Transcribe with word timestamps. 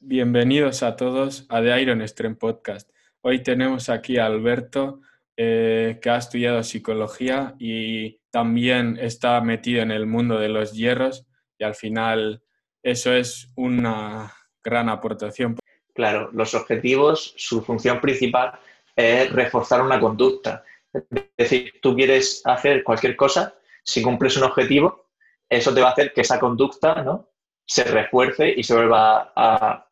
Bienvenidos 0.00 0.84
a 0.84 0.94
todos 0.94 1.44
a 1.48 1.60
The 1.60 1.82
Iron 1.82 2.06
Stream 2.06 2.36
Podcast. 2.36 2.88
Hoy 3.20 3.42
tenemos 3.42 3.88
aquí 3.88 4.16
a 4.16 4.26
Alberto, 4.26 5.00
eh, 5.36 5.98
que 6.00 6.08
ha 6.08 6.18
estudiado 6.18 6.62
psicología 6.62 7.56
y 7.58 8.20
también 8.30 8.96
está 9.00 9.40
metido 9.40 9.82
en 9.82 9.90
el 9.90 10.06
mundo 10.06 10.38
de 10.38 10.50
los 10.50 10.72
hierros 10.72 11.26
y 11.58 11.64
al 11.64 11.74
final 11.74 12.44
eso 12.80 13.12
es 13.12 13.52
una 13.56 14.32
gran 14.62 14.88
aportación. 14.88 15.56
Claro, 15.94 16.30
los 16.32 16.54
objetivos, 16.54 17.34
su 17.36 17.62
función 17.62 18.00
principal 18.00 18.52
es 18.94 19.32
reforzar 19.32 19.82
una 19.82 19.98
conducta. 19.98 20.62
Es 20.92 21.02
decir, 21.36 21.72
tú 21.82 21.96
quieres 21.96 22.40
hacer 22.44 22.84
cualquier 22.84 23.16
cosa, 23.16 23.52
si 23.82 24.00
cumples 24.00 24.36
un 24.36 24.44
objetivo, 24.44 25.08
eso 25.48 25.74
te 25.74 25.80
va 25.80 25.88
a 25.88 25.92
hacer 25.92 26.12
que 26.12 26.20
esa 26.20 26.38
conducta 26.38 27.02
¿no? 27.02 27.30
se 27.66 27.82
refuerce 27.82 28.54
y 28.56 28.62
se 28.62 28.74
vuelva 28.74 29.32
a, 29.34 29.87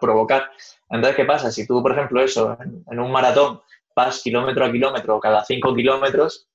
provocar. 0.00 0.50
Entonces, 0.88 1.16
¿qué 1.16 1.24
pasa? 1.24 1.50
Si 1.50 1.66
tú, 1.66 1.82
por 1.82 1.92
ejemplo, 1.92 2.22
eso, 2.22 2.56
en, 2.60 2.98
un 2.98 3.12
maratón 3.12 3.60
vas 3.94 4.22
kilómetro 4.22 4.64
a 4.64 4.72
kilómetro, 4.72 5.20
cada 5.20 5.44
cinco 5.44 5.74
kilómetros, 5.74 6.48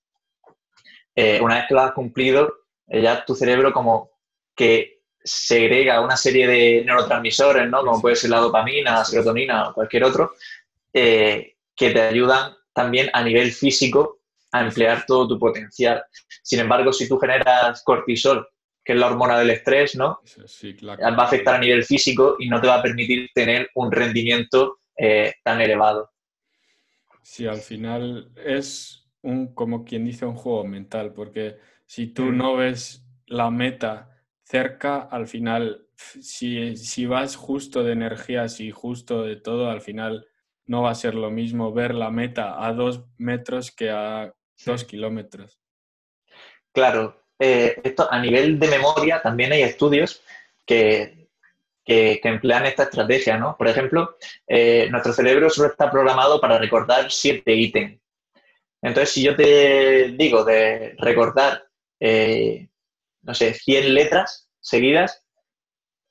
eh, 1.15 1.39
una 1.41 1.55
vez 1.55 1.65
que 1.67 1.73
lo 1.73 1.81
has 1.81 1.91
cumplido, 1.93 2.53
eh, 2.87 3.01
ya 3.01 3.23
tu 3.23 3.35
cerebro 3.35 3.71
como 3.71 4.11
que 4.55 5.01
segrega 5.23 6.01
una 6.01 6.17
serie 6.17 6.47
de 6.47 6.83
neurotransmisores, 6.85 7.69
¿no? 7.69 7.83
Como 7.83 8.01
puede 8.01 8.15
ser 8.15 8.29
la 8.29 8.39
dopamina, 8.39 8.93
la 8.93 9.05
serotonina 9.05 9.69
o 9.69 9.73
cualquier 9.73 10.03
otro, 10.03 10.33
eh, 10.93 11.55
que 11.75 11.89
te 11.91 12.01
ayudan 12.01 12.55
también 12.73 13.09
a 13.13 13.23
nivel 13.23 13.51
físico 13.51 14.19
a 14.51 14.61
emplear 14.61 15.05
todo 15.05 15.27
tu 15.27 15.39
potencial. 15.39 16.03
Sin 16.43 16.59
embargo, 16.59 16.93
si 16.93 17.09
tú 17.09 17.17
generas 17.17 17.83
cortisol, 17.83 18.47
que 18.85 18.93
es 18.93 18.99
la 18.99 19.07
hormona 19.07 19.39
del 19.39 19.49
estrés, 19.49 19.95
¿no? 19.95 20.21
Va 20.87 21.23
a 21.23 21.25
afectar 21.25 21.55
a 21.55 21.59
nivel 21.59 21.83
físico 21.83 22.35
y 22.37 22.47
no 22.47 22.61
te 22.61 22.67
va 22.67 22.75
a 22.75 22.83
permitir 22.83 23.31
tener 23.33 23.71
un 23.73 23.91
rendimiento 23.91 24.77
eh, 24.95 25.33
tan 25.43 25.59
elevado. 25.59 26.11
Sí, 27.23 27.47
al 27.47 27.57
final 27.57 28.31
es 28.45 29.09
un, 29.23 29.55
como 29.55 29.83
quien 29.83 30.05
dice, 30.05 30.27
un 30.27 30.35
juego 30.35 30.63
mental, 30.65 31.13
porque 31.13 31.57
si 31.87 32.07
tú 32.07 32.25
mm. 32.25 32.37
no 32.37 32.55
ves 32.55 33.03
la 33.25 33.49
meta 33.49 34.21
cerca, 34.43 34.99
al 34.99 35.27
final, 35.27 35.87
si, 35.95 36.77
si 36.77 37.07
vas 37.07 37.35
justo 37.35 37.83
de 37.83 37.93
energías 37.93 38.59
y 38.59 38.69
justo 38.69 39.23
de 39.23 39.35
todo, 39.35 39.71
al 39.71 39.81
final 39.81 40.27
no 40.67 40.83
va 40.83 40.91
a 40.91 40.95
ser 40.95 41.15
lo 41.15 41.31
mismo 41.31 41.73
ver 41.73 41.95
la 41.95 42.11
meta 42.11 42.63
a 42.63 42.71
dos 42.73 43.03
metros 43.17 43.71
que 43.71 43.89
a 43.89 44.31
dos 44.63 44.83
kilómetros. 44.83 45.59
Claro, 46.71 47.24
eh, 47.39 47.79
esto 47.83 48.07
a 48.11 48.19
nivel 48.19 48.59
de 48.59 48.67
memoria 48.67 49.21
también 49.21 49.51
hay 49.51 49.63
estudios 49.63 50.21
que, 50.65 51.27
que, 51.83 52.19
emplean 52.23 52.65
esta 52.65 52.83
estrategia, 52.83 53.37
¿no? 53.37 53.55
Por 53.57 53.67
ejemplo, 53.67 54.17
eh, 54.47 54.87
nuestro 54.89 55.13
cerebro 55.13 55.49
solo 55.49 55.69
está 55.69 55.91
programado 55.91 56.41
para 56.41 56.57
recordar 56.57 57.11
siete 57.11 57.53
ítems. 57.53 57.99
Entonces, 58.81 59.13
si 59.13 59.23
yo 59.23 59.35
te 59.35 60.13
digo 60.17 60.43
de 60.43 60.95
recordar, 60.97 61.65
eh, 61.99 62.69
no 63.23 63.33
sé, 63.33 63.53
100 63.53 63.93
letras 63.93 64.49
seguidas, 64.59 65.23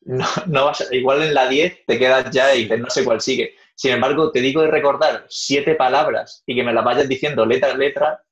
no, 0.00 0.26
no 0.46 0.66
vas 0.66 0.86
igual 0.92 1.22
en 1.22 1.34
la 1.34 1.48
10 1.48 1.86
te 1.86 1.98
quedas 1.98 2.30
ya 2.30 2.54
y 2.54 2.68
no 2.68 2.90
sé 2.90 3.04
cuál 3.04 3.20
sigue. 3.20 3.54
Sin 3.74 3.92
embargo, 3.92 4.30
te 4.30 4.40
digo 4.40 4.62
de 4.62 4.70
recordar 4.70 5.26
siete 5.28 5.74
palabras 5.74 6.42
y 6.46 6.54
que 6.54 6.62
me 6.62 6.72
las 6.72 6.84
vayas 6.84 7.08
diciendo 7.08 7.44
letra 7.44 7.72
a 7.72 7.76
letra, 7.76 8.24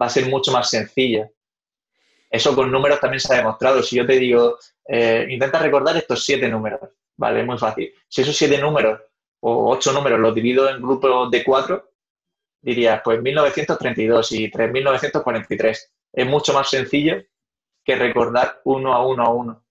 va 0.00 0.06
a 0.06 0.10
ser 0.10 0.26
mucho 0.26 0.50
más 0.52 0.70
sencilla. 0.70 1.30
Eso 2.30 2.54
con 2.54 2.70
números 2.70 3.00
también 3.00 3.20
se 3.20 3.34
ha 3.34 3.38
demostrado. 3.38 3.82
Si 3.82 3.96
yo 3.96 4.06
te 4.06 4.18
digo, 4.18 4.58
eh, 4.86 5.26
intenta 5.28 5.58
recordar 5.58 5.96
estos 5.96 6.24
siete 6.24 6.48
números, 6.48 6.80
¿vale? 7.16 7.40
Es 7.40 7.46
muy 7.46 7.58
fácil. 7.58 7.92
Si 8.08 8.22
esos 8.22 8.36
siete 8.36 8.58
números 8.58 9.00
o 9.40 9.70
ocho 9.70 9.92
números 9.92 10.18
los 10.18 10.34
divido 10.34 10.68
en 10.68 10.82
grupos 10.82 11.30
de 11.30 11.44
cuatro, 11.44 11.92
dirías, 12.60 13.00
pues 13.04 13.22
1932 13.22 14.32
y 14.32 14.50
3943. 14.50 15.92
Es 16.12 16.26
mucho 16.26 16.52
más 16.52 16.68
sencillo 16.68 17.22
que 17.84 17.94
recordar 17.94 18.60
uno 18.64 18.92
a 18.92 19.06
uno 19.06 19.22
a 19.22 19.30
uno. 19.30 19.64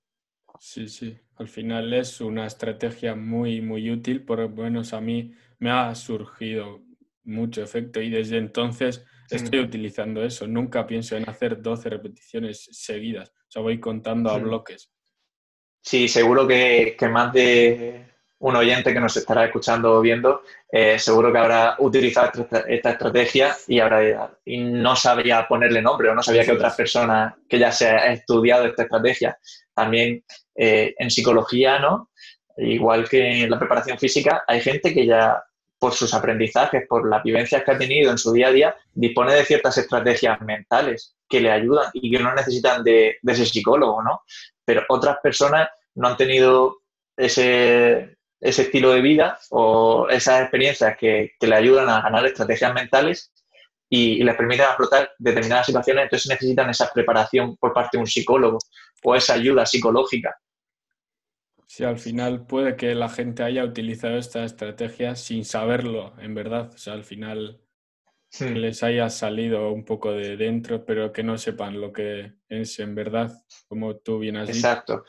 Sí, 0.59 0.88
sí. 0.88 1.18
Al 1.35 1.50
final 1.50 1.94
es 1.94 2.22
una 2.22 2.46
estrategia 2.46 3.13
muy, 3.13 3.59
muy 3.62 3.91
útil, 3.91 4.24
por 4.24 4.40
lo 4.40 4.50
menos 4.50 4.94
a 4.94 5.02
mí 5.02 5.34
me 5.59 5.69
ha 5.69 5.94
surgido 5.96 6.81
mucho 7.25 7.63
efecto 7.63 8.02
y 8.02 8.09
desde 8.09 8.38
entonces 8.38 9.03
estoy 9.30 9.59
utilizando 9.59 10.24
eso. 10.24 10.47
Nunca 10.47 10.86
pienso 10.86 11.16
en 11.16 11.28
hacer 11.30 11.62
12 11.62 11.90
repeticiones 11.90 12.68
seguidas, 12.72 13.30
o 13.30 13.52
sea, 13.52 13.62
voy 13.62 13.80
contando 13.80 14.30
a 14.30 14.38
bloques. 14.38 14.91
Sí, 15.81 16.08
seguro 16.08 16.47
que, 16.47 16.97
más 17.12 17.31
de 17.31 18.06
un 18.40 18.56
oyente 18.56 18.91
que 18.91 19.00
nos 19.00 19.16
estará 19.18 19.46
escuchando 19.46 19.94
o 19.94 20.02
viendo, 20.02 20.41
eh, 20.72 20.97
seguro 20.97 21.31
que 21.31 21.38
habrá 21.38 21.75
utilizado 21.80 22.47
esta, 22.68 22.91
estrategia 22.91 23.56
y, 23.68 23.80
habrá, 23.80 24.35
y 24.44 24.58
no 24.58 24.96
sabría 24.96 25.47
ponerle 25.47 25.81
nombre 25.81 26.09
o 26.09 26.16
no 26.16 26.24
sabía 26.24 26.44
que 26.44 26.53
otras 26.53 26.75
personas 26.75 27.35
que 27.47 27.59
ya 27.59 27.72
se 27.72 27.88
ha 27.88 28.14
estudiado 28.14 28.66
esta 28.66 28.84
estrategia 28.84 29.38
también 29.75 30.24
eh, 30.56 30.96
en 30.97 31.12
psicología, 31.12 31.80
¿no? 31.80 32.09
Igual 32.58 33.08
que 33.08 33.44
en 33.44 33.50
la 33.50 33.59
preparación 33.59 34.00
física, 34.00 34.44
hay 34.47 34.62
gente 34.62 34.94
que 34.94 35.06
ya 35.06 35.44
por 35.80 35.94
sus 35.94 36.13
aprendizajes, 36.13 36.88
por 36.88 37.08
las 37.09 37.24
vivencias 37.24 37.63
que 37.63 37.72
ha 37.72 37.78
tenido 37.78 38.12
en 38.12 38.18
su 38.18 38.31
día 38.31 38.47
a 38.47 38.52
día, 38.52 38.75
dispone 38.94 39.34
de 39.34 39.46
ciertas 39.46 39.78
estrategias 39.78 40.40
mentales 40.41 41.16
que 41.28 41.41
le 41.41 41.52
ayudan 41.52 41.90
y 41.94 42.12
que 42.12 42.24
no 42.24 42.34
necesitan 42.34 42.84
de, 42.84 43.18
ese 43.24 43.46
psicólogo, 43.46 44.02
¿no? 44.02 44.22
Pero 44.64 44.84
otras 44.90 45.18
personas 45.22 45.69
no 45.96 46.08
han 46.08 46.18
tenido 46.18 46.78
ese, 47.18 48.18
estilo 48.40 48.91
de 48.91 49.02
vida 49.02 49.40
o 49.50 50.08
esas 50.09 50.41
experiencias 50.41 50.97
que, 50.97 51.34
le 51.40 51.56
ayudan 51.56 51.90
a 51.90 52.02
ganar 52.02 52.25
estrategias 52.25 52.74
mentales 52.74 53.31
y, 53.90 54.24
les 54.24 54.35
permiten 54.35 54.66
afrontar 54.66 55.12
determinadas 55.18 55.66
situaciones, 55.66 56.03
entonces 56.03 56.30
necesitan 56.30 56.69
esa 56.69 56.91
preparación 56.91 57.56
por 57.58 57.74
parte 57.74 57.97
de 57.97 58.02
un 58.02 58.08
psicólogo 58.08 58.59
o 59.03 59.16
esa 59.16 59.34
ayuda 59.34 59.66
psicológica. 59.66 60.35
Sí, 61.68 61.84
al 61.84 61.98
final 61.98 62.46
puede 62.46 62.76
que 62.76 62.94
la 62.96 63.09
gente 63.09 63.44
haya 63.44 63.64
utilizado 63.64 64.18
esta 64.18 64.44
estrategia 64.44 65.16
sin 65.16 65.46
saberlo, 65.46 66.14
en 66.20 66.36
verdad. 66.36 66.72
O 66.74 66.78
sea, 66.78 66.94
al 66.94 67.03
final 67.03 67.59
les 68.40 68.84
haya 68.84 69.09
salido 69.09 69.72
un 69.72 69.86
poco 69.86 70.12
de 70.12 70.38
dentro, 70.38 70.86
pero 70.86 71.12
que 71.12 71.24
no 71.24 71.38
sepan 71.38 71.80
lo 71.80 71.92
que 71.92 72.34
es 72.50 72.80
en 72.80 72.96
verdad, 72.96 73.31
como 73.68 73.96
tú 73.98 74.20
bien 74.20 74.38
has 74.38 74.48
dicho. 74.48 74.59
Exacto. 74.59 75.06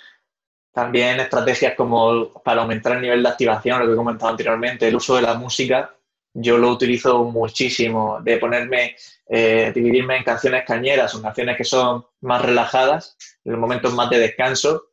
También 0.72 1.20
estrategias 1.20 1.74
como 1.74 2.32
para 2.42 2.62
aumentar 2.62 2.92
el 2.96 3.02
nivel 3.02 3.22
de 3.22 3.28
activación, 3.28 3.80
lo 3.80 3.86
que 3.86 3.92
he 3.92 3.96
comentado 3.96 4.30
anteriormente, 4.30 4.86
el 4.86 4.96
uso 4.96 5.16
de 5.16 5.22
la 5.22 5.34
música, 5.34 5.96
yo 6.34 6.58
lo 6.58 6.70
utilizo 6.70 7.24
muchísimo, 7.24 8.20
de 8.20 8.36
ponerme, 8.36 8.94
eh, 9.26 9.72
dividirme 9.74 10.18
en 10.18 10.24
canciones 10.24 10.64
cañeras 10.66 11.14
o 11.14 11.22
canciones 11.22 11.56
que 11.56 11.64
son 11.64 12.04
más 12.20 12.42
relajadas, 12.42 13.16
en 13.42 13.52
los 13.52 13.60
momentos 13.60 13.94
más 13.94 14.10
de 14.10 14.18
descanso, 14.18 14.90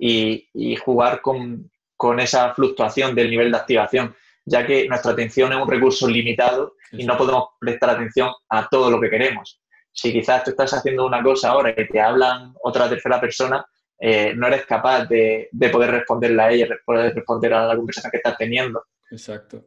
y, 0.00 0.76
jugar 0.76 1.20
con, 1.20 1.70
esa 2.18 2.54
fluctuación 2.54 3.14
del 3.14 3.30
nivel 3.30 3.50
de 3.50 3.58
activación, 3.58 4.14
ya 4.44 4.66
que 4.66 4.88
nuestra 4.88 5.12
atención 5.12 5.52
es 5.52 5.58
un 5.58 5.70
recurso 5.70 6.08
limitado 6.08 6.74
y 6.92 7.04
no 7.04 7.16
podemos 7.16 7.50
prestar 7.60 7.90
atención 7.90 8.30
a 8.48 8.66
todo 8.68 8.90
lo 8.90 8.98
que 9.00 9.10
queremos. 9.10 9.60
Si 9.92 10.12
quizás 10.12 10.44
tú 10.44 10.50
estás 10.50 10.72
haciendo 10.72 11.06
una 11.06 11.22
cosa 11.22 11.50
ahora 11.50 11.74
y 11.76 11.86
te 11.86 12.00
hablan 12.00 12.54
otra 12.62 12.88
tercera 12.88 13.20
persona, 13.20 13.64
eh, 13.98 14.32
no 14.34 14.46
eres 14.46 14.64
capaz 14.64 15.04
de, 15.04 15.50
poder 15.70 15.90
responderle 15.90 16.42
a 16.42 16.50
ella, 16.50 16.66
poder 16.86 17.14
responder 17.14 17.52
a 17.52 17.66
la 17.66 17.76
conversación 17.76 18.10
que 18.10 18.16
estás 18.16 18.38
teniendo. 18.38 18.82
Exacto. 19.10 19.62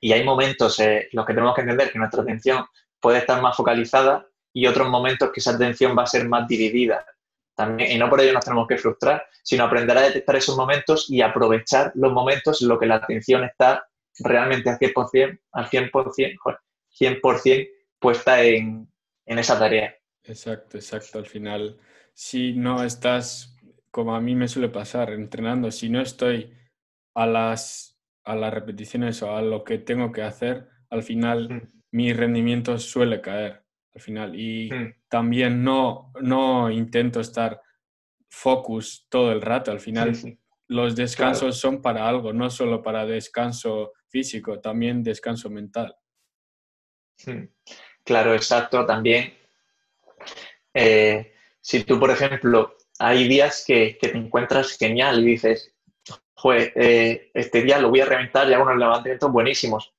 Y 0.00 0.12
hay 0.12 0.22
momentos 0.24 0.78
en 0.78 1.08
los 1.12 1.26
que 1.26 1.34
tenemos 1.34 1.54
que 1.54 1.62
entender 1.62 1.90
que 1.90 1.98
nuestra 1.98 2.22
atención 2.22 2.64
puede 3.00 3.18
estar 3.18 3.42
más 3.42 3.56
focalizada 3.56 4.24
y 4.52 4.66
otros 4.66 4.88
momentos 4.88 5.30
que 5.32 5.40
esa 5.40 5.52
atención 5.52 5.96
va 5.98 6.04
a 6.04 6.06
ser 6.06 6.28
más 6.28 6.46
dividida. 6.46 7.04
También, 7.54 7.92
y 7.92 7.98
no 7.98 8.08
por 8.08 8.20
ello 8.20 8.32
nos 8.32 8.44
tenemos 8.44 8.66
que 8.66 8.78
frustrar, 8.78 9.26
sino 9.42 9.64
aprender 9.64 9.96
a 9.98 10.02
detectar 10.02 10.36
esos 10.36 10.56
momentos 10.56 11.10
y 11.10 11.20
aprovechar 11.20 11.92
los 11.94 12.12
momentos 12.12 12.62
en 12.62 12.68
los 12.68 12.78
que 12.78 12.86
la 12.86 12.96
atención 12.96 13.44
está 13.44 13.86
realmente 14.18 14.70
al 14.70 14.78
100%, 14.78 15.40
al 15.52 15.66
100%, 15.66 16.58
100% 17.00 17.68
puesta 17.98 18.42
en, 18.42 18.90
en 19.26 19.38
esa 19.38 19.58
tarea. 19.58 19.94
Exacto, 20.24 20.76
exacto. 20.76 21.18
Al 21.18 21.26
final, 21.26 21.78
si 22.14 22.52
no 22.54 22.82
estás, 22.84 23.56
como 23.90 24.14
a 24.14 24.20
mí 24.20 24.34
me 24.34 24.48
suele 24.48 24.68
pasar, 24.68 25.10
entrenando, 25.10 25.70
si 25.70 25.88
no 25.88 26.00
estoy 26.00 26.54
a 27.14 27.26
las, 27.26 27.98
a 28.24 28.34
las 28.34 28.52
repeticiones 28.52 29.22
o 29.22 29.36
a 29.36 29.42
lo 29.42 29.64
que 29.64 29.78
tengo 29.78 30.12
que 30.12 30.22
hacer, 30.22 30.68
al 30.90 31.02
final 31.02 31.48
mm. 31.48 31.80
mi 31.92 32.12
rendimiento 32.12 32.78
suele 32.78 33.20
caer 33.20 33.61
al 33.94 34.00
final. 34.00 34.38
Y 34.38 34.70
mm. 34.72 34.94
también 35.08 35.62
no, 35.62 36.12
no 36.20 36.70
intento 36.70 37.20
estar 37.20 37.60
focus 38.28 39.06
todo 39.08 39.32
el 39.32 39.42
rato. 39.42 39.70
Al 39.70 39.80
final, 39.80 40.12
los 40.68 40.96
descansos 40.96 41.58
son 41.58 41.82
para 41.82 42.08
algo, 42.08 42.32
no 42.32 42.50
solo 42.50 42.82
para 42.82 43.04
descanso 43.04 43.92
físico, 44.08 44.60
también 44.60 45.02
descanso 45.02 45.50
mental. 45.50 45.94
Claro, 48.04 48.34
exacto. 48.34 48.84
También, 48.86 49.34
eh, 50.74 51.34
si 51.60 51.84
tú, 51.84 52.00
por 52.00 52.10
ejemplo, 52.10 52.76
hay 52.98 53.28
días 53.28 53.64
que, 53.66 53.98
te 54.00 54.16
encuentras 54.16 54.76
genial 54.78 55.20
y 55.22 55.32
dices, 55.32 55.74
pues 56.42 56.72
este 56.74 57.62
día 57.62 57.78
lo 57.78 57.90
voy 57.90 58.00
a 58.00 58.06
reventar 58.06 58.48
y 58.48 58.54
hago 58.54 58.64
unos 58.64 58.78
levantamientos 58.78 59.30
buenísimos. 59.30 59.94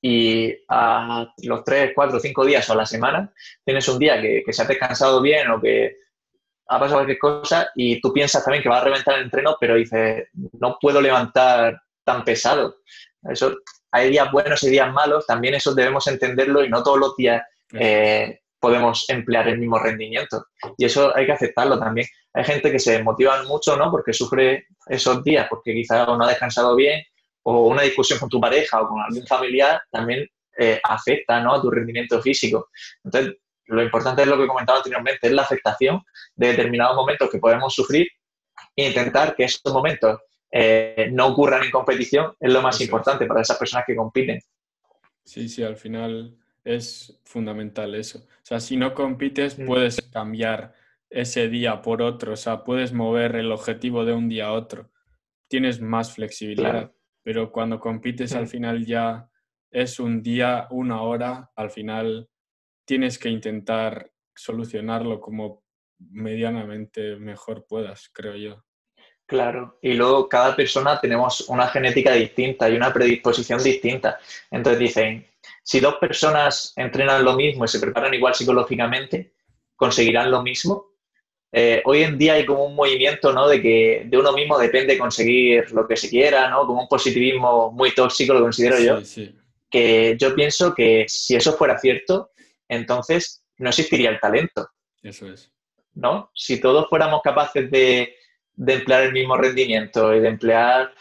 Y 0.00 0.54
a 0.68 1.26
los 1.42 1.64
tres, 1.64 1.92
cuatro, 1.94 2.20
cinco 2.20 2.44
días 2.44 2.68
o 2.70 2.72
a 2.72 2.76
la 2.76 2.86
semana 2.86 3.32
tienes 3.64 3.88
un 3.88 3.98
día 3.98 4.20
que, 4.20 4.42
que 4.46 4.52
se 4.52 4.62
ha 4.62 4.64
descansado 4.64 5.20
bien 5.20 5.50
o 5.50 5.60
que 5.60 5.96
ha 6.68 6.78
pasado 6.78 6.98
cualquier 6.98 7.18
cosa 7.18 7.70
y 7.74 8.00
tú 8.00 8.12
piensas 8.12 8.44
también 8.44 8.62
que 8.62 8.68
va 8.68 8.78
a 8.78 8.84
reventar 8.84 9.16
el 9.16 9.24
entreno, 9.24 9.56
pero 9.58 9.74
dices, 9.74 10.28
no 10.60 10.76
puedo 10.80 11.00
levantar 11.00 11.80
tan 12.04 12.24
pesado. 12.24 12.76
Eso, 13.22 13.56
hay 13.90 14.10
días 14.10 14.30
buenos 14.30 14.62
y 14.62 14.70
días 14.70 14.92
malos, 14.92 15.26
también 15.26 15.54
eso 15.54 15.74
debemos 15.74 16.06
entenderlo 16.06 16.62
y 16.62 16.68
no 16.68 16.82
todos 16.82 16.98
los 16.98 17.16
días 17.16 17.42
eh, 17.72 18.40
podemos 18.60 19.08
emplear 19.08 19.48
el 19.48 19.58
mismo 19.58 19.78
rendimiento. 19.78 20.44
Y 20.76 20.84
eso 20.84 21.14
hay 21.16 21.26
que 21.26 21.32
aceptarlo 21.32 21.78
también. 21.78 22.06
Hay 22.34 22.44
gente 22.44 22.70
que 22.70 22.78
se 22.78 23.02
motiva 23.02 23.42
mucho, 23.44 23.76
¿no? 23.76 23.90
Porque 23.90 24.12
sufre 24.12 24.66
esos 24.86 25.24
días, 25.24 25.46
porque 25.48 25.72
quizás 25.72 26.06
no 26.06 26.22
ha 26.22 26.28
descansado 26.28 26.76
bien, 26.76 27.02
o 27.50 27.68
una 27.68 27.82
discusión 27.82 28.18
con 28.18 28.28
tu 28.28 28.40
pareja 28.40 28.80
o 28.82 28.88
con 28.88 29.00
algún 29.00 29.26
familiar 29.26 29.80
también 29.90 30.28
eh, 30.58 30.80
afecta, 30.84 31.40
¿no? 31.40 31.54
A 31.54 31.62
tu 31.62 31.70
rendimiento 31.70 32.20
físico. 32.20 32.68
Entonces, 33.02 33.36
lo 33.66 33.82
importante 33.82 34.22
es 34.22 34.28
lo 34.28 34.38
que 34.38 34.46
comentaba 34.46 34.78
anteriormente, 34.78 35.28
es 35.28 35.32
la 35.32 35.42
aceptación 35.42 36.02
de 36.34 36.48
determinados 36.48 36.96
momentos 36.96 37.30
que 37.30 37.38
podemos 37.38 37.74
sufrir 37.74 38.08
e 38.74 38.88
intentar 38.88 39.34
que 39.34 39.44
esos 39.44 39.72
momentos 39.72 40.20
eh, 40.50 41.10
no 41.12 41.28
ocurran 41.28 41.62
en 41.62 41.70
competición 41.70 42.34
es 42.40 42.52
lo 42.52 42.62
más 42.62 42.80
importante 42.80 43.26
para 43.26 43.42
esas 43.42 43.58
personas 43.58 43.84
que 43.86 43.96
compiten. 43.96 44.40
Sí, 45.24 45.48
sí, 45.48 45.62
al 45.62 45.76
final 45.76 46.36
es 46.64 47.20
fundamental 47.24 47.94
eso. 47.94 48.18
O 48.18 48.44
sea, 48.48 48.60
si 48.60 48.76
no 48.76 48.94
compites, 48.94 49.58
mm. 49.58 49.66
puedes 49.66 50.00
cambiar 50.12 50.74
ese 51.10 51.48
día 51.48 51.80
por 51.80 52.02
otro, 52.02 52.32
o 52.32 52.36
sea, 52.36 52.64
puedes 52.64 52.92
mover 52.92 53.36
el 53.36 53.52
objetivo 53.52 54.04
de 54.04 54.12
un 54.12 54.28
día 54.28 54.46
a 54.46 54.52
otro. 54.52 54.90
Tienes 55.48 55.80
más 55.80 56.12
flexibilidad, 56.12 56.92
pero 57.28 57.52
cuando 57.52 57.78
compites 57.78 58.34
al 58.34 58.48
final 58.48 58.86
ya 58.86 59.28
es 59.70 60.00
un 60.00 60.22
día, 60.22 60.66
una 60.70 61.02
hora, 61.02 61.50
al 61.56 61.70
final 61.70 62.26
tienes 62.86 63.18
que 63.18 63.28
intentar 63.28 64.10
solucionarlo 64.34 65.20
como 65.20 65.62
medianamente 65.98 67.16
mejor 67.16 67.66
puedas, 67.66 68.08
creo 68.14 68.34
yo. 68.34 68.64
Claro, 69.26 69.78
y 69.82 69.92
luego 69.92 70.26
cada 70.26 70.56
persona 70.56 70.98
tenemos 70.98 71.50
una 71.50 71.66
genética 71.66 72.14
distinta 72.14 72.70
y 72.70 72.76
una 72.76 72.94
predisposición 72.94 73.62
distinta. 73.62 74.18
Entonces 74.50 74.80
dicen, 74.80 75.26
si 75.62 75.80
dos 75.80 75.96
personas 75.96 76.72
entrenan 76.76 77.26
lo 77.26 77.34
mismo 77.34 77.66
y 77.66 77.68
se 77.68 77.78
preparan 77.78 78.14
igual 78.14 78.34
psicológicamente, 78.34 79.34
¿conseguirán 79.76 80.30
lo 80.30 80.42
mismo? 80.42 80.87
Eh, 81.50 81.80
hoy 81.86 82.02
en 82.02 82.18
día 82.18 82.34
hay 82.34 82.44
como 82.44 82.66
un 82.66 82.74
movimiento 82.74 83.32
¿no? 83.32 83.48
de 83.48 83.62
que 83.62 84.02
de 84.06 84.18
uno 84.18 84.32
mismo 84.32 84.58
depende 84.58 84.98
conseguir 84.98 85.70
lo 85.72 85.86
que 85.88 85.96
se 85.96 86.10
quiera, 86.10 86.50
¿no? 86.50 86.66
como 86.66 86.82
un 86.82 86.88
positivismo 86.88 87.72
muy 87.72 87.92
tóxico, 87.92 88.34
lo 88.34 88.42
considero 88.42 88.78
yo. 88.78 89.00
Que 89.70 90.16
yo 90.18 90.34
pienso 90.34 90.74
que 90.74 91.06
si 91.08 91.36
eso 91.36 91.54
fuera 91.54 91.78
cierto, 91.78 92.30
entonces 92.68 93.44
no 93.58 93.70
existiría 93.70 94.10
el 94.10 94.20
talento. 94.20 94.68
Eso 95.02 95.30
es. 95.30 95.50
¿No? 95.94 96.30
Si 96.34 96.60
todos 96.60 96.88
fuéramos 96.88 97.22
capaces 97.22 97.70
de, 97.70 98.14
emplear 98.56 99.04
el 99.04 99.12
mismo 99.12 99.36
rendimiento 99.36 100.14
y 100.14 100.20
de 100.20 100.28
emplear 100.28 100.92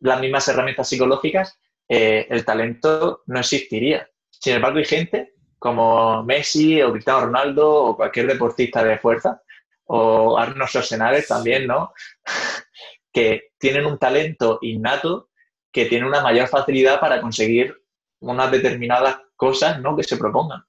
las 0.00 0.20
mismas 0.20 0.48
herramientas 0.48 0.88
psicológicas, 0.88 1.58
eh, 1.88 2.26
el 2.30 2.44
talento 2.44 3.22
no 3.26 3.40
existiría. 3.40 4.08
Sin 4.30 4.54
embargo, 4.54 4.78
hay 4.78 4.84
gente 4.84 5.34
como 5.58 6.22
Messi 6.24 6.82
o 6.82 6.92
Cristiano 6.92 7.26
Ronaldo 7.26 7.72
o 7.72 7.96
cualquier 7.96 8.26
deportista 8.26 8.84
de 8.84 8.98
fuerza, 8.98 9.40
o 9.86 10.38
Arnold 10.38 10.68
Schwarzenegger 10.68 11.26
también, 11.26 11.66
¿no? 11.66 11.92
que 13.12 13.52
tienen 13.58 13.86
un 13.86 13.98
talento 13.98 14.58
innato 14.62 15.30
que 15.72 15.86
tiene 15.86 16.06
una 16.06 16.22
mayor 16.22 16.48
facilidad 16.48 17.00
para 17.00 17.20
conseguir 17.20 17.74
unas 18.20 18.50
determinadas 18.50 19.18
cosas 19.36 19.80
¿no? 19.80 19.96
que 19.96 20.04
se 20.04 20.16
propongan. 20.16 20.62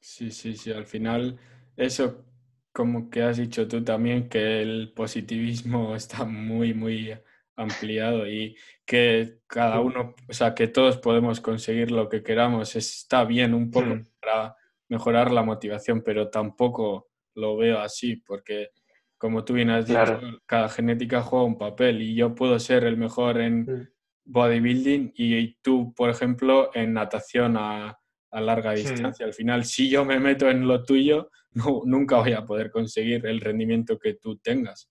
Sí, 0.00 0.30
sí, 0.30 0.56
sí, 0.56 0.72
al 0.72 0.86
final 0.86 1.38
eso 1.76 2.24
como 2.72 3.10
que 3.10 3.22
has 3.22 3.38
dicho 3.38 3.66
tú 3.66 3.82
también, 3.82 4.28
que 4.28 4.62
el 4.62 4.92
positivismo 4.94 5.96
está 5.96 6.24
muy, 6.24 6.74
muy 6.74 7.12
ampliado 7.56 8.28
y 8.28 8.56
que 8.86 9.40
cada 9.48 9.80
uno, 9.80 10.14
o 10.28 10.32
sea, 10.32 10.54
que 10.54 10.68
todos 10.68 10.96
podemos 10.98 11.40
conseguir 11.40 11.90
lo 11.90 12.08
que 12.08 12.22
queramos, 12.22 12.76
está 12.76 13.24
bien 13.24 13.52
un 13.52 13.70
poco 13.70 13.96
hmm. 13.96 14.06
para 14.20 14.56
mejorar 14.88 15.32
la 15.32 15.42
motivación, 15.42 16.02
pero 16.02 16.30
tampoco 16.30 17.07
lo 17.38 17.56
veo 17.56 17.78
así, 17.78 18.16
porque 18.16 18.70
como 19.16 19.44
tú 19.44 19.54
bien 19.54 19.70
has 19.70 19.86
dicho, 19.86 20.20
cada 20.46 20.68
genética 20.68 21.22
juega 21.22 21.44
un 21.44 21.58
papel 21.58 22.02
y 22.02 22.14
yo 22.14 22.34
puedo 22.34 22.58
ser 22.58 22.84
el 22.84 22.96
mejor 22.96 23.40
en 23.40 23.62
hmm. 23.62 23.88
bodybuilding 24.24 25.12
y 25.14 25.54
tú, 25.62 25.92
por 25.94 26.10
ejemplo, 26.10 26.70
en 26.74 26.92
natación 26.92 27.56
a 27.56 27.98
a 28.30 28.40
larga 28.40 28.72
distancia. 28.72 29.26
Al 29.26 29.34
final, 29.34 29.64
si 29.64 29.88
yo 29.88 30.04
me 30.04 30.18
meto 30.18 30.48
en 30.48 30.66
lo 30.66 30.84
tuyo, 30.84 31.30
no, 31.52 31.82
nunca 31.84 32.16
voy 32.16 32.32
a 32.32 32.44
poder 32.44 32.70
conseguir 32.70 33.26
el 33.26 33.40
rendimiento 33.40 33.98
que 33.98 34.14
tú 34.14 34.38
tengas. 34.38 34.88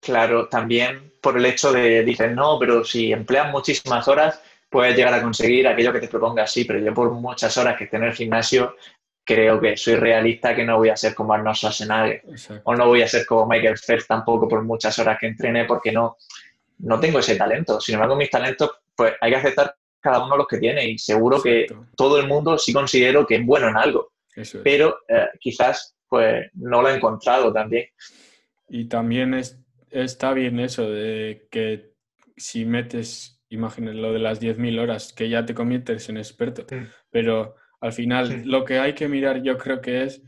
Claro, 0.00 0.48
también 0.48 1.14
por 1.20 1.36
el 1.36 1.44
hecho 1.44 1.72
de, 1.72 2.04
dicen, 2.04 2.34
no, 2.34 2.58
pero 2.58 2.84
si 2.84 3.12
empleas 3.12 3.50
muchísimas 3.50 4.06
horas, 4.06 4.40
puedes 4.70 4.96
llegar 4.96 5.14
a 5.14 5.22
conseguir 5.22 5.66
aquello 5.66 5.92
que 5.92 6.00
te 6.00 6.08
propongas, 6.08 6.52
sí, 6.52 6.64
pero 6.64 6.78
yo 6.78 6.94
por 6.94 7.10
muchas 7.10 7.56
horas 7.58 7.76
que 7.76 7.84
esté 7.84 7.96
en 7.96 8.04
el 8.04 8.12
gimnasio, 8.12 8.76
creo 9.28 9.60
que 9.60 9.76
soy 9.76 9.96
realista 9.96 10.56
que 10.56 10.64
no 10.64 10.78
voy 10.78 10.88
a 10.88 10.96
ser 10.96 11.14
como 11.14 11.34
Arnold 11.34 11.54
Schwarzenegger. 11.54 12.22
O 12.64 12.74
no 12.74 12.86
voy 12.86 13.02
a 13.02 13.06
ser 13.06 13.26
como 13.26 13.46
Michael 13.46 13.76
Phelps 13.76 14.06
tampoco 14.06 14.48
por 14.48 14.62
muchas 14.64 14.98
horas 14.98 15.18
que 15.20 15.26
entrene 15.26 15.66
porque 15.66 15.92
no, 15.92 16.16
no 16.78 16.98
tengo 16.98 17.18
ese 17.18 17.36
talento. 17.36 17.78
Sin 17.78 17.96
embargo, 17.96 18.16
mis 18.16 18.30
talentos, 18.30 18.70
pues 18.96 19.12
hay 19.20 19.30
que 19.30 19.36
aceptar 19.36 19.76
cada 20.00 20.24
uno 20.24 20.34
los 20.34 20.48
que 20.48 20.56
tiene 20.56 20.88
y 20.88 20.96
seguro 20.96 21.42
que 21.42 21.66
todo 21.94 22.18
el 22.18 22.26
mundo 22.26 22.56
sí 22.56 22.72
considero 22.72 23.26
que 23.26 23.34
es 23.36 23.44
bueno 23.44 23.68
en 23.68 23.76
algo, 23.76 24.12
pero 24.64 25.00
eh, 25.06 25.28
quizás 25.38 25.94
pues 26.08 26.46
no 26.54 26.80
lo 26.80 26.88
ha 26.88 26.96
encontrado 26.96 27.52
también. 27.52 27.84
Y 28.70 28.86
también 28.86 29.34
es, 29.34 29.58
está 29.90 30.32
bien 30.32 30.58
eso 30.58 30.88
de 30.88 31.46
que 31.50 31.92
si 32.34 32.64
metes, 32.64 33.42
imagínate 33.50 33.98
lo 33.98 34.10
de 34.10 34.20
las 34.20 34.40
10.000 34.40 34.80
horas, 34.80 35.12
que 35.12 35.28
ya 35.28 35.44
te 35.44 35.54
conviertes 35.54 36.08
en 36.08 36.16
experto, 36.16 36.64
pero 37.10 37.56
al 37.80 37.92
final 37.92 38.42
lo 38.44 38.64
que 38.64 38.78
hay 38.78 38.94
que 38.94 39.08
mirar 39.08 39.42
yo 39.42 39.56
creo 39.58 39.80
que 39.80 40.04
es 40.04 40.22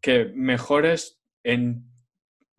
que 0.00 0.30
mejores 0.34 1.20
en 1.44 1.88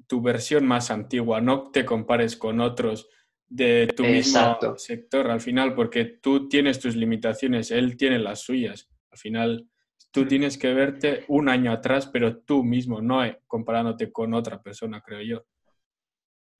tu 0.07 0.21
versión 0.21 0.65
más 0.65 0.89
antigua, 0.89 1.39
no 1.39 1.69
te 1.71 1.85
compares 1.85 2.35
con 2.35 2.59
otros 2.59 3.09
de 3.47 3.87
tu 3.95 4.03
mismo 4.03 4.57
sector 4.77 5.29
al 5.29 5.39
final, 5.39 5.75
porque 5.75 6.05
tú 6.05 6.49
tienes 6.49 6.79
tus 6.79 6.95
limitaciones, 6.95 7.71
él 7.71 7.95
tiene 7.95 8.19
las 8.19 8.41
suyas. 8.41 8.89
Al 9.11 9.17
final, 9.17 9.69
tú 10.11 10.25
tienes 10.25 10.57
que 10.57 10.73
verte 10.73 11.25
un 11.27 11.47
año 11.47 11.71
atrás, 11.71 12.07
pero 12.07 12.37
tú 12.37 12.63
mismo, 12.63 13.01
no 13.01 13.21
comparándote 13.47 14.11
con 14.11 14.33
otra 14.33 14.61
persona, 14.61 15.01
creo 15.01 15.21
yo. 15.21 15.45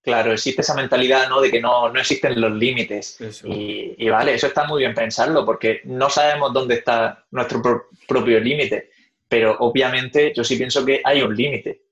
Claro, 0.09 0.33
existe 0.33 0.61
esa 0.61 0.73
mentalidad 0.73 1.29
¿no? 1.29 1.39
de 1.39 1.51
que 1.51 1.61
no, 1.61 1.95
existen 1.95 2.41
los 2.41 2.51
límites. 2.51 3.19
Y, 3.43 4.09
vale, 4.09 4.33
eso 4.33 4.47
está 4.47 4.63
muy 4.63 4.79
bien 4.79 4.95
pensarlo, 4.95 5.45
porque 5.45 5.81
no 5.83 6.09
sabemos 6.09 6.51
dónde 6.51 6.75
está 6.75 7.27
nuestro 7.29 7.61
propio 8.07 8.39
límite, 8.39 8.89
pero 9.27 9.55
obviamente 9.59 10.33
yo 10.35 10.43
sí 10.43 10.55
pienso 10.55 10.83
que 10.83 10.99
hay 11.03 11.21
un 11.21 11.35
límite. 11.35 11.83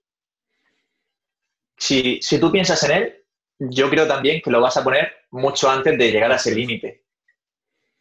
Si, 1.77 2.19
si 2.19 2.39
tú 2.39 2.51
piensas 2.51 2.81
en 2.85 2.91
él, 2.91 3.23
yo 3.59 3.87
creo 3.87 4.07
también 4.07 4.41
que 4.41 4.49
lo 4.49 4.61
vas 4.61 4.77
a 4.77 4.83
poner 4.83 5.13
mucho 5.29 5.69
antes 5.69 5.95
de 5.95 6.11
llegar 6.11 6.31
a 6.31 6.37
ese 6.37 6.55
límite. 6.55 7.03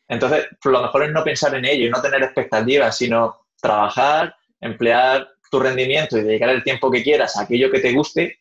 Entonces, 0.09 0.47
lo 0.65 0.81
mejor 0.81 1.05
es 1.05 1.13
no 1.13 1.23
pensar 1.25 1.55
en 1.57 1.67
ello 1.67 1.89
y 1.89 1.91
no 1.91 2.01
tener 2.01 2.23
expectativas, 2.23 2.97
sino 2.97 3.49
trabajar, 3.61 4.35
emplear 4.63 5.29
tu 5.51 5.61
rendimiento 5.61 6.17
y 6.17 6.23
dedicar 6.23 6.49
el 6.49 6.65
tiempo 6.65 6.91
que 6.91 7.03
quieras 7.03 7.37
a 7.37 7.43
aquello 7.43 7.71
que 7.71 7.81
te 7.81 7.93
guste 7.93 8.41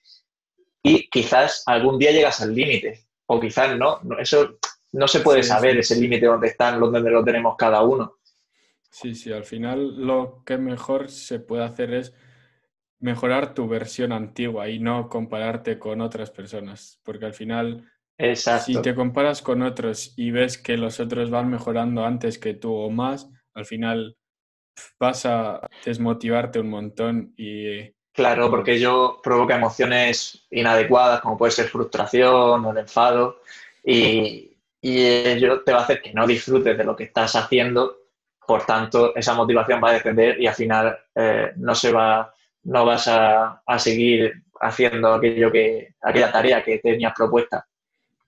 y 0.86 1.10
quizás 1.10 1.63
algún 1.65 1.98
día 1.98 2.12
llegas 2.12 2.42
al 2.42 2.54
límite 2.54 3.08
o 3.25 3.39
quizás 3.39 3.75
no. 3.75 4.00
Eso 4.20 4.60
no 4.92 5.08
se 5.08 5.22
puede 5.22 5.42
saber, 5.42 5.77
ese 5.77 6.00
límite 6.00 6.27
donde 6.27 6.50
están, 6.50 6.80
donde 6.80 7.01
lo 7.10 7.24
tenemos 7.24 7.56
cada 7.58 7.82
uno. 7.82 8.18
Sí, 8.92 9.15
sí, 9.15 9.34
al 9.34 9.46
final 9.46 10.06
lo 10.06 10.44
que 10.46 10.60
mejor 10.60 11.10
se 11.10 11.39
puede 11.39 11.63
hacer 11.63 11.92
es 11.92 12.13
mejorar 13.00 13.56
tu 13.56 13.68
versión 13.68 14.12
antigua 14.12 14.70
y 14.70 14.77
no 14.77 15.10
compararte 15.10 15.80
con 15.80 16.01
otras 16.01 16.30
personas, 16.30 17.01
porque 17.04 17.25
al 17.25 17.34
final, 17.34 17.92
si 18.36 18.80
te 18.80 18.94
comparas 18.94 19.42
con 19.42 19.63
otros 19.63 20.13
y 20.15 20.30
ves 20.30 20.60
que 20.60 20.77
los 20.77 21.00
otros 21.00 21.32
van 21.32 21.50
mejorando 21.50 22.06
antes 22.06 22.38
que 22.38 22.54
tú 22.54 22.74
o 22.75 22.92
más, 22.92 23.27
al 23.56 23.65
final 23.65 24.18
vas 25.00 25.25
a 25.25 25.68
desmotivarte 25.84 26.60
un 26.60 26.70
montón 26.70 27.34
y... 27.36 27.94
Claro, 28.15 28.50
porque 28.50 28.75
ello 28.75 29.19
provoca 29.22 29.57
emociones 29.57 30.45
inadecuadas, 30.50 31.19
como 31.19 31.38
puede 31.38 31.51
ser 31.51 31.67
frustración 31.67 32.65
o 32.65 32.72
el 32.72 32.77
enfado, 32.77 33.41
y, 33.84 34.55
y 34.81 35.05
ello 35.05 35.62
te 35.63 35.74
va 35.74 35.79
a 35.79 35.84
hacer 35.84 36.01
que 36.01 36.13
no 36.13 36.25
disfrutes 36.25 36.77
de 36.77 36.84
lo 36.86 36.95
que 36.95 37.03
estás 37.03 37.36
haciendo, 37.36 37.98
por 38.48 38.65
tanto, 38.65 39.13
esa 39.15 39.34
motivación 39.34 39.81
va 39.84 39.89
a 39.89 39.93
depender 39.93 40.39
y 40.39 40.48
al 40.48 40.53
final 40.53 40.98
eh, 41.13 41.51
no 41.57 41.75
se 41.75 41.91
va 41.91 42.31
no 42.63 42.86
vas 42.86 43.07
a, 43.07 43.62
seguir 43.77 44.43
haciendo 44.60 45.13
aquello 45.13 45.51
que, 45.51 45.93
aquella 46.01 46.31
tarea 46.31 46.63
que 46.63 46.79
tenías 46.79 47.13
propuesta. 47.15 47.67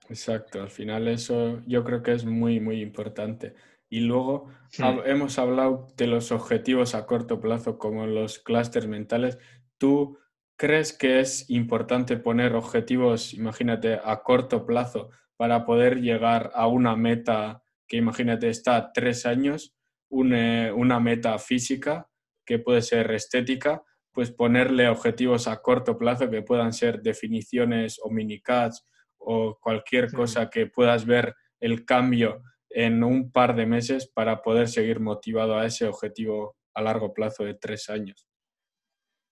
Exacto, 0.09 0.61
al 0.61 0.69
final 0.69 1.07
eso 1.07 1.61
yo 1.65 1.83
creo 1.83 2.03
que 2.03 2.11
es 2.11 2.23
muy, 2.23 2.59
muy 2.59 2.81
importante. 2.81 3.55
Y 3.89 4.01
luego 4.01 4.47
Hmm. 4.77 4.99
hemos 5.05 5.39
hablado 5.39 5.87
de 5.95 6.07
los 6.07 6.31
objetivos 6.31 6.93
a 6.93 7.05
corto 7.05 7.39
plazo 7.39 7.77
como 7.77 8.05
los 8.05 8.39
clústeres 8.39 8.87
mentales. 8.87 9.37
¿Tú 9.77 10.17
crees 10.57 10.91
que 10.91 11.19
es 11.19 11.49
importante 11.49 12.17
poner 12.17 12.55
objetivos, 12.55 13.33
imagínate, 13.33 13.99
a 14.03 14.23
corto 14.23 14.65
plazo 14.65 15.09
para 15.35 15.65
poder 15.65 16.01
llegar 16.01 16.51
a 16.55 16.67
una 16.67 16.95
meta 16.95 17.63
que, 17.87 17.97
imagínate, 17.97 18.49
está 18.49 18.75
a 18.75 18.91
tres 18.91 19.25
años, 19.25 19.75
una, 20.09 20.73
una 20.73 20.99
meta 20.99 21.37
física 21.37 22.09
que 22.45 22.59
puede 22.59 22.81
ser 22.81 23.11
estética, 23.11 23.83
pues 24.11 24.31
ponerle 24.31 24.89
objetivos 24.89 25.47
a 25.47 25.61
corto 25.61 25.97
plazo 25.97 26.29
que 26.29 26.41
puedan 26.41 26.73
ser 26.73 27.01
definiciones 27.01 27.99
o 28.01 28.09
minicats 28.09 28.83
o 29.19 29.59
cualquier 29.61 30.11
cosa 30.11 30.49
que 30.49 30.65
puedas 30.65 31.05
ver 31.05 31.35
el 31.59 31.85
cambio 31.85 32.41
en 32.69 33.03
un 33.03 33.31
par 33.31 33.55
de 33.55 33.65
meses 33.65 34.07
para 34.07 34.41
poder 34.41 34.69
seguir 34.69 34.99
motivado 34.99 35.57
a 35.57 35.65
ese 35.65 35.85
objetivo 35.85 36.55
a 36.73 36.81
largo 36.81 37.13
plazo 37.13 37.43
de 37.43 37.53
tres 37.55 37.89
años. 37.89 38.26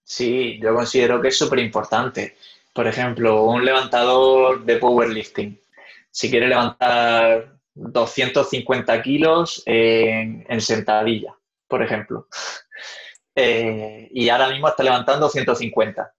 Sí, 0.05 0.59
yo 0.62 0.75
considero 0.75 1.19
que 1.19 1.29
es 1.29 1.38
súper 1.38 1.59
importante. 1.59 2.38
Por 2.74 2.88
ejemplo, 2.88 3.43
un 3.43 3.65
levantador 3.65 4.63
de 4.63 4.77
powerlifting. 4.77 5.59
Si 6.12 6.29
quiere 6.29 6.47
levantar 6.47 7.57
250 7.74 9.01
kilos 9.01 9.63
en, 9.65 10.45
en 10.47 10.62
sentadilla, 10.62 11.35
por 11.67 11.83
ejemplo. 11.83 12.27
Eh, 13.38 14.07
y 14.13 14.29
ahora 14.29 14.47
mismo 14.47 14.69
está 14.69 14.81
levantando 14.81 15.27
150. 15.27 16.09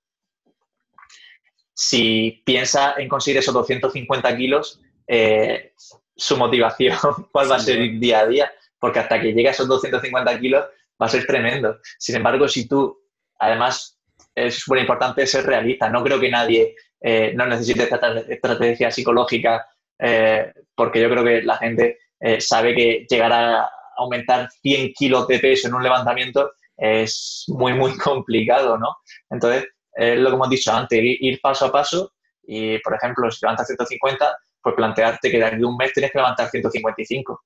Si 1.73 2.43
piensa 2.45 2.93
en 2.99 3.09
conseguir 3.09 3.39
esos 3.39 3.55
250 3.55 4.37
kilos, 4.37 4.83
eh, 5.07 5.73
su 6.15 6.37
motivación, 6.37 6.99
cuál 7.33 7.51
va 7.51 7.57
a 7.57 7.61
ser 7.61 7.99
día 7.99 8.19
a 8.19 8.27
día, 8.27 8.53
porque 8.79 8.99
hasta 8.99 9.19
que 9.19 9.33
llegue 9.33 9.49
a 9.49 9.53
esos 9.53 9.67
250 9.67 10.39
kilos 10.39 10.67
va 11.01 11.07
a 11.07 11.09
ser 11.09 11.27
tremendo. 11.27 11.79
Sin 11.99 12.17
embargo, 12.17 12.47
si 12.49 12.69
tú, 12.69 12.99
además, 13.39 13.99
es 14.35 14.59
súper 14.59 14.81
importante 14.81 15.27
ser 15.27 15.47
realista. 15.47 15.89
No 15.89 16.03
creo 16.05 16.21
que 16.21 16.31
nadie 16.31 16.75
eh, 17.01 17.33
no 17.35 17.47
necesite 17.47 17.85
esta 17.85 18.19
estrategia 18.29 18.91
psicológica, 18.91 19.67
eh, 19.99 20.53
porque 20.75 21.01
yo 21.01 21.09
creo 21.09 21.25
que 21.25 21.43
la 21.43 21.57
gente 21.57 21.99
eh, 22.21 22.41
sabe 22.41 22.75
que 22.75 23.07
llegar 23.09 23.33
a 23.33 23.71
aumentar 23.97 24.49
100 24.63 24.93
kilos 24.93 25.27
de 25.27 25.39
peso 25.39 25.69
en 25.69 25.75
un 25.75 25.83
levantamiento 25.83 26.53
es 26.77 27.45
muy, 27.49 27.73
muy 27.73 27.97
complicado, 27.99 28.79
¿no? 28.79 28.97
Entonces, 29.31 29.67
es 29.95 30.19
lo 30.19 30.29
que 30.29 30.35
hemos 30.35 30.51
dicho 30.51 30.73
antes, 30.73 31.01
ir 31.03 31.41
paso 31.41 31.67
a 31.67 31.73
paso 31.73 32.13
y, 32.47 32.79
por 32.81 32.95
ejemplo, 32.95 33.31
si 33.31 33.39
levantas 33.43 33.67
150, 33.67 34.37
pues 34.63 34.75
plantearte 34.75 35.31
que 35.31 35.39
de 35.39 35.45
aquí 35.45 35.63
a 35.63 35.67
un 35.67 35.77
mes 35.77 35.93
tienes 35.93 36.13
que 36.13 36.19
levantar 36.19 36.51
155. 36.51 37.43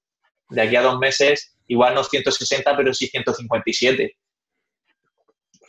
De 0.49 0.63
aquí 0.63 0.75
a 0.75 0.83
dos 0.83 0.99
meses, 0.99 1.57
igual 1.69 1.95
no 1.95 2.03
160, 2.03 2.77
pero 2.77 2.93
sí 2.93 3.07
157. 3.07 4.17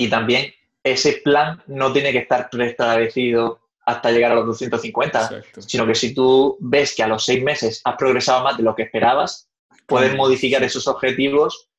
Y 0.02 0.10
también 0.10 0.52
ese 0.84 1.22
plan 1.24 1.62
no 1.68 1.94
tiene 1.94 2.12
que 2.12 2.18
estar 2.18 2.50
preestablecido 2.50 3.62
hasta 3.86 4.10
llegar 4.10 4.32
a 4.32 4.36
los 4.36 4.48
250, 4.48 5.22
Exacto. 5.22 5.62
sino 5.62 5.86
que 5.86 5.94
si 5.94 6.12
tú 6.16 6.58
ves 6.60 6.96
que 6.96 7.04
a 7.04 7.08
los 7.08 7.24
seis 7.24 7.44
meses 7.44 7.82
has 7.84 7.96
progresado 7.98 8.44
más 8.44 8.58
de 8.58 8.64
lo 8.64 8.74
que 8.74 8.82
esperabas, 8.82 9.48
puedes 9.86 10.16
modificar 10.16 10.64
esos 10.64 10.88
objetivos 10.88 11.70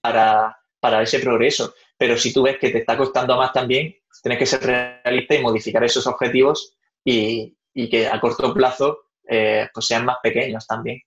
para, 0.00 0.58
para 0.80 1.02
ese 1.02 1.20
progreso. 1.20 1.72
Pero 1.96 2.16
si 2.16 2.32
tú 2.32 2.42
ves 2.42 2.58
que 2.58 2.70
te 2.70 2.78
está 2.78 2.96
costando 2.96 3.36
más 3.36 3.52
también, 3.52 3.94
tienes 4.24 4.40
que 4.40 4.46
ser 4.46 4.64
realista 4.64 5.36
y 5.36 5.42
modificar 5.42 5.84
esos 5.84 6.04
objetivos 6.08 6.76
y, 7.04 7.56
y 7.74 7.88
que 7.88 8.08
a 8.08 8.18
corto 8.18 8.52
plazo 8.52 9.04
eh, 9.28 9.68
pues 9.72 9.86
sean 9.86 10.04
más 10.04 10.16
pequeños 10.20 10.66
también. 10.66 11.00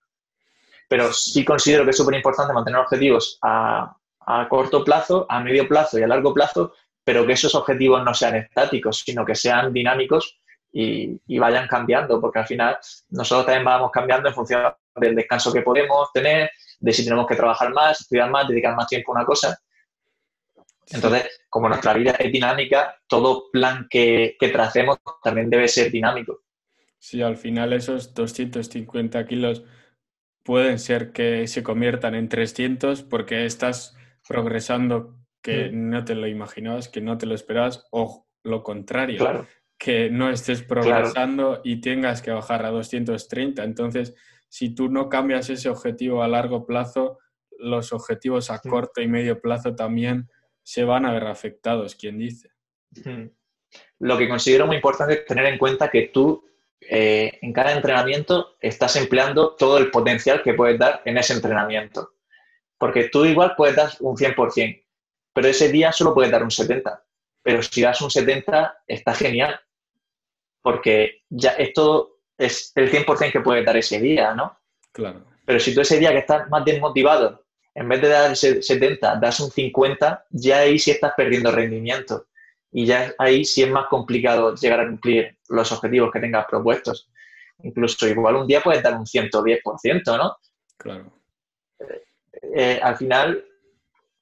Pero 0.88 1.12
sí 1.12 1.44
considero 1.44 1.84
que 1.84 1.90
es 1.90 1.98
súper 1.98 2.16
importante 2.16 2.54
mantener 2.54 2.80
objetivos 2.80 3.38
a, 3.42 3.94
a 4.32 4.48
corto 4.48 4.84
plazo, 4.84 5.26
a 5.28 5.40
medio 5.40 5.68
plazo 5.68 5.98
y 5.98 6.04
a 6.04 6.08
largo 6.08 6.34
plazo, 6.34 6.74
pero 7.04 7.26
que 7.26 7.34
esos 7.34 7.56
objetivos 7.56 8.04
no 8.04 8.14
sean 8.14 8.36
estáticos, 8.36 9.00
sino 9.00 9.26
que 9.26 9.34
sean 9.34 9.74
dinámicos 9.74 10.40
y, 10.72 11.20
y 11.26 11.40
vayan 11.40 11.68
cambiando, 11.68 12.22
porque 12.22 12.38
al 12.38 12.46
final 12.46 12.78
nosotros 13.10 13.48
también 13.48 13.66
vamos 13.66 13.90
cambiando 13.92 14.30
en 14.30 14.36
función 14.36 14.72
del 14.96 15.16
descanso 15.16 15.52
que 15.52 15.64
podemos 15.64 16.12
tener, 16.14 16.52
de 16.80 16.94
si 16.94 17.04
tenemos 17.04 17.26
que 17.26 17.36
trabajar 17.36 17.74
más, 17.74 18.02
estudiar 18.02 18.30
más, 18.30 18.48
dedicar 18.48 18.76
más 18.76 18.88
tiempo 18.88 19.12
a 19.12 19.16
una 19.16 19.26
cosa. 19.26 19.60
Entonces, 20.92 21.42
como 21.50 21.68
nuestra 21.68 21.94
vida 21.94 22.12
es 22.12 22.32
dinámica, 22.32 23.00
todo 23.08 23.50
plan 23.52 23.88
que, 23.90 24.36
que 24.40 24.50
tracemos 24.50 25.00
también 25.24 25.50
debe 25.50 25.68
ser 25.68 25.92
dinámico. 25.92 26.42
Sí, 27.00 27.24
al 27.24 27.38
final 27.38 27.74
esos 27.74 28.14
250 28.14 29.26
kilos 29.26 29.64
pueden 30.44 30.78
ser 30.78 31.14
que 31.14 31.48
se 31.48 31.64
conviertan 31.64 32.14
en 32.14 32.30
300 32.30 33.02
porque 33.02 33.46
estás 33.46 33.96
progresando 34.30 35.16
que 35.42 35.70
Mm. 35.72 35.90
no 35.90 36.06
te 36.06 36.16
lo 36.16 36.28
imaginabas, 36.28 36.88
que 36.90 37.02
no 37.02 37.18
te 37.18 37.26
lo 37.26 37.36
esperabas, 37.36 37.86
o 37.92 38.28
lo 38.44 38.64
contrario, 38.64 39.18
Claro, 39.18 39.48
que 39.78 40.10
no 40.10 40.30
estés 40.30 40.62
progresando 40.62 41.62
y 41.64 41.82
tengas 41.82 42.22
que 42.22 42.32
bajar 42.32 42.66
a 42.66 42.70
230. 42.70 43.64
Entonces, 43.64 44.16
si 44.50 44.74
tú 44.76 44.90
no 44.90 45.10
cambias 45.10 45.50
ese 45.50 45.70
objetivo 45.70 46.22
a 46.24 46.28
largo 46.28 46.66
plazo, 46.66 47.18
los 47.58 47.92
objetivos 47.94 48.52
a 48.52 48.62
Mm. 48.64 48.70
corto 48.70 49.02
y 49.02 49.08
medio 49.08 49.42
plazo 49.42 49.76
también 49.76 50.30
se 50.64 50.84
van 50.84 51.06
a 51.06 51.12
ver 51.14 51.26
afectados, 51.26 51.96
quien 51.96 52.18
dice. 52.18 52.52
Mm. 53.06 53.26
Lo 54.00 54.18
que 54.18 54.28
considero 54.30 54.66
muy 54.68 54.76
importante 54.78 55.14
es 55.14 55.26
tener 55.26 55.46
en 55.46 55.58
cuenta 55.58 55.90
que 55.90 56.10
tú 56.14 56.46
eh, 56.92 57.38
en 57.42 57.52
cada 57.52 57.74
entrenamiento 57.74 58.56
estás 58.62 58.96
empleando 58.96 59.54
todo 59.56 59.78
el 59.78 59.92
potencial 59.92 60.42
que 60.42 60.54
puedes 60.54 60.80
dar 60.80 61.02
en 61.04 61.18
ese 61.18 61.34
entrenamiento. 61.34 62.14
Porque 62.80 63.10
tú 63.10 63.26
igual 63.26 63.54
puedes 63.56 63.76
dar 63.76 63.92
un 64.00 64.16
100%, 64.16 64.84
pero 65.34 65.48
ese 65.48 65.70
día 65.70 65.92
solo 65.92 66.16
puedes 66.16 66.32
dar 66.32 66.42
un 66.42 66.50
70%. 66.50 67.00
Pero 67.44 67.62
si 67.62 67.82
das 67.82 68.02
un 68.02 68.10
70%, 68.10 68.74
está 68.88 69.14
genial. 69.14 69.60
Porque 70.62 71.24
ya 71.30 71.52
esto 71.52 72.20
es 72.38 72.72
el 72.76 72.92
100% 72.92 73.32
que 73.32 73.42
puedes 73.42 73.66
dar 73.66 73.78
ese 73.78 74.00
día, 74.00 74.34
¿no? 74.34 74.58
Claro. 74.92 75.24
Pero 75.46 75.60
si 75.60 75.76
tú 75.76 75.82
ese 75.82 76.00
día 76.00 76.12
que 76.12 76.20
estás 76.20 76.50
más 76.50 76.64
desmotivado, 76.66 77.46
en 77.76 77.88
vez 77.88 78.02
de 78.02 78.10
dar 78.10 78.32
ese 78.32 78.62
70, 78.62 79.18
das 79.18 79.40
un 79.40 79.52
50, 79.52 80.26
ya 80.32 80.60
ahí 80.60 80.80
sí 80.80 80.92
estás 80.92 81.14
perdiendo 81.16 81.52
rendimiento. 81.52 82.28
Y 82.72 82.86
ya 82.86 83.14
ahí 83.18 83.46
sí 83.46 83.64
es 83.64 83.70
más 83.70 83.88
complicado 83.88 84.56
llegar 84.56 84.82
a 84.82 84.88
cumplir 84.88 85.38
los 85.50 85.72
objetivos 85.72 86.12
que 86.12 86.20
tengas 86.20 86.46
propuestos. 86.46 87.10
Incluso 87.64 88.08
igual 88.08 88.36
un 88.36 88.48
día 88.48 88.62
puedes 88.62 88.84
dar 88.84 88.94
un 88.96 89.06
110%, 89.06 90.18
¿no? 90.18 90.38
Claro. 90.78 91.12
Eh, 92.42 92.80
al 92.82 92.98
final 92.98 93.46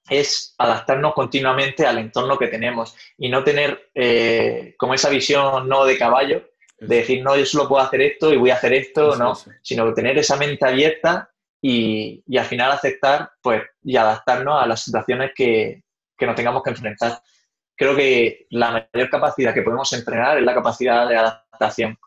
es 0.10 0.56
adaptarnos 0.58 1.14
continuamente 1.14 1.86
al 1.86 1.98
entorno 1.98 2.38
que 2.38 2.48
tenemos 2.48 2.96
y 3.18 3.30
no 3.30 3.44
tener 3.44 3.90
eh, 3.94 4.76
como 4.78 4.94
esa 4.94 5.10
visión 5.10 5.68
no 5.68 5.86
de 5.86 5.98
caballo, 5.98 6.50
de 6.80 6.98
decir, 6.98 7.24
no, 7.24 7.36
yo 7.36 7.46
solo 7.46 7.68
puedo 7.68 7.84
hacer 7.84 8.02
esto 8.02 8.32
y 8.32 8.38
voy 8.38 8.52
a 8.52 8.56
hacer 8.56 8.74
esto, 8.74 9.16
no, 9.16 9.34
sino 9.62 9.94
tener 9.94 10.18
esa 10.18 10.38
mente 10.38 10.66
abierta 10.66 11.30
y, 11.62 12.24
y 12.26 12.38
al 12.38 12.46
final 12.46 12.72
aceptar 12.72 13.32
pues, 13.42 13.64
y 13.84 13.98
adaptarnos 13.98 14.62
a 14.62 14.68
las 14.68 14.84
situaciones 14.84 15.32
que, 15.36 15.84
que 16.18 16.26
nos 16.26 16.36
tengamos 16.36 16.64
que 16.64 16.72
enfrentar. 16.72 17.22
Creo 17.76 17.96
que 17.96 18.48
la 18.50 18.88
mayor 18.94 19.10
capacidad 19.10 19.54
que 19.54 19.62
podemos 19.62 19.92
entrenar 19.94 20.38
es 20.38 20.44
la 20.44 20.54
capacidad 20.54 21.08
de 21.08 21.18
adaptación. 21.18 21.98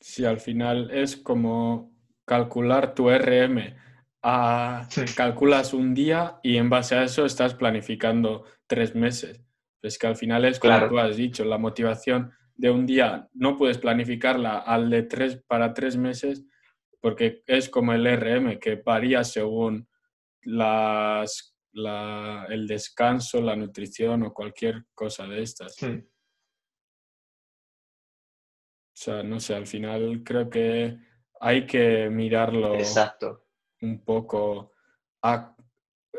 Sí, 0.00 0.24
al 0.24 0.40
final 0.40 0.90
es 0.90 1.16
como 1.16 1.92
calcular 2.24 2.94
tu 2.94 3.10
RM. 3.10 3.76
A- 4.22 4.86
Sí. 4.90 5.02
calculas 5.16 5.72
un 5.74 5.94
día 5.94 6.38
y 6.42 6.56
en 6.56 6.68
base 6.70 6.94
a 6.96 7.04
eso 7.04 7.24
estás 7.24 7.54
planificando 7.54 8.44
tres 8.66 8.94
meses. 8.94 9.40
Es 9.82 9.98
que 9.98 10.06
al 10.08 10.16
final 10.16 10.44
es 10.44 10.58
como 10.58 10.72
Claro. 10.74 10.88
tú 10.88 10.98
has 10.98 11.16
dicho, 11.16 11.44
la 11.44 11.58
motivación 11.58 12.32
de 12.56 12.70
un 12.70 12.84
día 12.86 13.28
no 13.34 13.56
puedes 13.56 13.78
planificarla 13.78 14.58
al 14.58 14.90
de 14.90 15.04
tres 15.04 15.40
para 15.46 15.72
tres 15.72 15.96
meses 15.96 16.44
porque 17.00 17.42
es 17.46 17.68
como 17.68 17.92
el 17.92 18.04
RM 18.06 18.58
que 18.58 18.74
varía 18.76 19.22
según 19.22 19.88
las, 20.42 21.56
la- 21.72 22.46
el 22.48 22.66
descanso, 22.66 23.40
la 23.40 23.54
nutrición 23.54 24.24
o 24.24 24.34
cualquier 24.34 24.84
cosa 24.94 25.26
de 25.26 25.42
estas. 25.42 25.80
O 25.80 25.86
sea, 29.00 29.22
no 29.22 29.38
sé, 29.38 29.54
al 29.54 29.66
final 29.68 30.22
creo 30.24 30.50
que 30.50 30.98
hay 31.40 31.66
que 31.66 32.10
mirarlo 32.10 32.74
Exacto. 32.74 33.46
Un 33.82 34.00
poco. 34.04 34.72
a- 35.22 35.54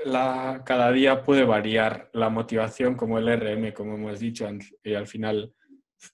la, 0.06 0.62
cada 0.66 0.92
día 0.92 1.24
puede 1.24 1.44
variar 1.44 2.10
la 2.14 2.30
motivación 2.30 2.96
como 2.96 3.18
el 3.18 3.28
RM, 3.28 3.74
como 3.74 3.96
hemos 3.96 4.20
dicho, 4.20 4.48
y 4.84 4.94
al 4.94 5.08
final, 5.08 5.54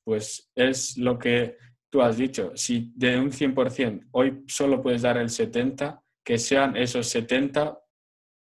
pues 0.04 0.52
es 0.56 0.98
lo 0.98 1.20
que 1.20 1.58
tú 1.90 2.02
has 2.02 2.18
dicho. 2.18 2.52
Si 2.56 2.92
de 2.96 3.20
un 3.20 3.32
100% 3.32 4.08
hoy 4.12 4.44
solo 4.48 4.82
puedes 4.82 5.04
dar 5.04 5.18
el 5.18 5.30
70, 5.30 6.02
que 6.24 6.38
sean 6.38 6.75
esos 6.78 7.08
70 7.08 7.78